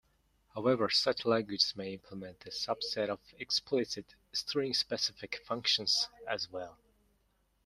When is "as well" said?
6.27-6.79